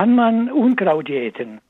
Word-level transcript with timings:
kann 0.00 0.14
man 0.14 0.50
Unkraut 0.50 1.10
jäten. 1.10 1.60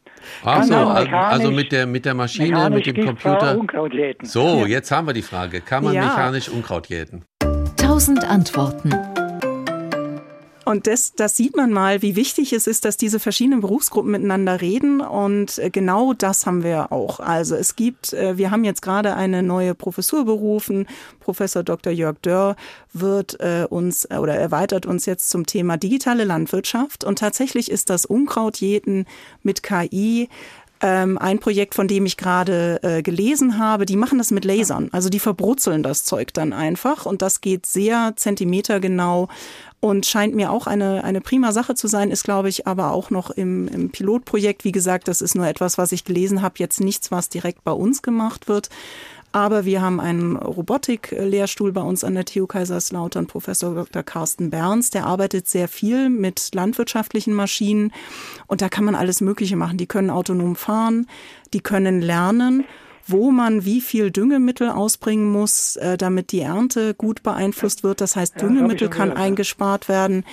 Ach 0.45 0.63
so, 0.63 0.75
also 0.77 1.51
mit 1.51 1.73
der, 1.73 1.87
mit 1.87 2.05
der 2.05 2.15
Maschine, 2.15 2.71
mit 2.71 2.87
dem 2.87 3.05
Computer. 3.05 3.59
Unkraut 3.59 3.93
jäten. 3.93 4.25
So, 4.25 4.67
jetzt 4.67 4.93
haben 4.93 5.09
wir 5.09 5.15
die 5.15 5.23
Frage. 5.23 5.61
Kann 5.61 5.83
man 5.83 5.95
ja. 5.95 6.05
mechanisch 6.05 6.49
Unkraut 6.49 6.87
jäten? 6.87 7.25
Tausend 7.77 8.25
Antworten. 8.25 8.95
Und 10.71 10.87
das, 10.87 11.15
das 11.17 11.37
sieht 11.37 11.57
man 11.57 11.73
mal, 11.73 12.01
wie 12.01 12.15
wichtig 12.15 12.53
es 12.53 12.69
ist, 12.69 12.85
dass 12.85 12.97
diese 12.97 13.19
verschiedenen 13.19 13.61
Berufsgruppen 13.61 14.13
miteinander 14.13 14.61
reden. 14.61 15.01
Und 15.01 15.59
äh, 15.59 15.69
genau 15.69 16.13
das 16.13 16.47
haben 16.47 16.63
wir 16.63 16.93
auch. 16.93 17.19
Also 17.19 17.57
es 17.57 17.75
gibt, 17.75 18.13
äh, 18.13 18.39
wir 18.39 18.53
haben 18.53 18.63
jetzt 18.63 18.81
gerade 18.81 19.17
eine 19.17 19.43
neue 19.43 19.75
Professur 19.75 20.25
berufen. 20.25 20.87
Professor 21.19 21.65
Dr. 21.65 21.93
Jörg 21.93 22.19
Dörr 22.23 22.55
wird 22.93 23.41
äh, 23.41 23.67
uns 23.69 24.09
oder 24.13 24.37
erweitert 24.37 24.87
uns 24.87 25.07
jetzt 25.07 25.31
zum 25.31 25.45
Thema 25.45 25.77
digitale 25.77 26.23
Landwirtschaft. 26.23 27.03
Und 27.03 27.19
tatsächlich 27.19 27.69
ist 27.69 27.91
das 27.91 28.07
Unkrautjäten 28.07 29.07
mit 29.43 29.65
KI 29.65 30.29
ähm, 30.83 31.19
ein 31.19 31.39
Projekt, 31.39 31.75
von 31.75 31.89
dem 31.89 32.07
ich 32.07 32.17
gerade 32.17 32.81
äh, 32.83 33.03
gelesen 33.03 33.59
habe, 33.59 33.87
die 33.87 33.97
machen 33.97 34.19
das 34.19 34.31
mit 34.31 34.45
Lasern. 34.45 34.89
Also 34.93 35.09
die 35.09 35.19
verbrutzeln 35.19 35.83
das 35.83 36.05
Zeug 36.05 36.33
dann 36.33 36.53
einfach 36.53 37.07
und 37.07 37.23
das 37.23 37.41
geht 37.41 37.67
sehr 37.67 38.15
zentimetergenau 38.17 39.29
und 39.81 40.07
scheint 40.07 40.35
mir 40.35 40.51
auch 40.51 40.67
eine, 40.67 41.05
eine 41.05 41.21
prima 41.21 41.53
Sache 41.53 41.75
zu 41.75 41.87
sein, 41.87 42.11
ist, 42.11 42.25
glaube 42.25 42.49
ich, 42.49 42.67
aber 42.67 42.93
auch 42.93 43.11
noch 43.11 43.31
im, 43.31 43.69
im 43.69 43.91
Pilotprojekt. 43.91 44.65
Wie 44.65 44.73
gesagt, 44.73 45.09
das 45.09 45.21
ist 45.21 45.35
nur 45.35 45.47
etwas, 45.47 45.79
was 45.79 45.93
ich 45.93 46.05
gelesen 46.05 46.43
habe, 46.43 46.55
jetzt 46.59 46.81
nichts, 46.81 47.11
was 47.11 47.29
direkt 47.29 47.65
bei 47.65 47.73
uns 47.73 48.03
gemacht 48.03 48.49
wird. 48.49 48.69
Aber 49.33 49.65
wir 49.65 49.81
haben 49.81 50.01
einen 50.01 50.37
Robotik-Lehrstuhl 50.37 51.73
bei 51.73 51.83
uns 51.83 52.03
an 52.03 52.15
der 52.15 52.25
TU 52.25 52.47
Kaiserslautern, 52.47 53.29
Professor 53.29 53.75
Dr. 53.75 54.03
Carsten 54.03 54.51
Berns, 54.51 54.91
der 54.91 55.07
arbeitet 55.07 55.47
sehr 55.47 55.69
viel 55.69 56.11
mit 56.11 56.51
landwirtschaftlichen 56.53 57.33
Maschinen 57.33 57.93
und 58.49 58.61
da 58.61 58.69
kann 58.69 58.85
man 58.85 58.97
alles 58.97 59.21
Mögliche 59.21 59.57
machen. 59.57 59.79
Die 59.79 59.87
können 59.87 60.11
autonom 60.11 60.57
fahren, 60.57 61.07
die 61.53 61.61
können 61.61 62.01
lernen 62.01 62.65
wo 63.07 63.31
man 63.31 63.65
wie 63.65 63.81
viel 63.81 64.11
Düngemittel 64.11 64.71
ausbringen 64.71 65.31
muss, 65.31 65.77
äh, 65.77 65.97
damit 65.97 66.33
die 66.33 66.41
Ernte 66.41 66.95
gut 66.95 67.23
beeinflusst 67.23 67.83
wird. 67.83 68.01
Das 68.01 68.17
heißt, 68.17 68.41
Düngemittel 68.41 68.89
kann 68.89 69.13
eingespart 69.13 69.89
werden. 69.89 70.25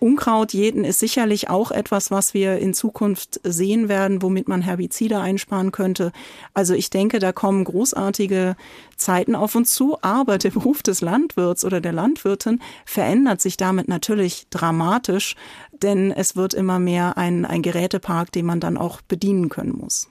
Unkraut 0.00 0.52
jäten 0.52 0.84
ist 0.84 0.98
sicherlich 0.98 1.48
auch 1.48 1.70
etwas, 1.70 2.10
was 2.10 2.34
wir 2.34 2.58
in 2.58 2.74
Zukunft 2.74 3.40
sehen 3.42 3.88
werden, 3.88 4.22
womit 4.22 4.48
man 4.48 4.60
Herbizide 4.60 5.20
einsparen 5.20 5.72
könnte. 5.72 6.12
Also 6.52 6.74
ich 6.74 6.90
denke, 6.90 7.20
da 7.20 7.32
kommen 7.32 7.64
großartige 7.64 8.56
Zeiten 8.96 9.34
auf 9.34 9.54
uns 9.54 9.72
zu, 9.72 9.96
aber 10.02 10.38
der 10.38 10.50
Beruf 10.50 10.82
des 10.82 11.00
Landwirts 11.00 11.64
oder 11.64 11.80
der 11.80 11.92
Landwirtin 11.92 12.60
verändert 12.84 13.40
sich 13.40 13.56
damit 13.56 13.88
natürlich 13.88 14.46
dramatisch, 14.50 15.36
denn 15.72 16.10
es 16.10 16.36
wird 16.36 16.54
immer 16.54 16.78
mehr 16.78 17.16
ein, 17.16 17.44
ein 17.44 17.62
Gerätepark, 17.62 18.30
den 18.32 18.46
man 18.46 18.60
dann 18.60 18.76
auch 18.76 19.00
bedienen 19.00 19.48
können 19.48 19.76
muss. 19.76 20.08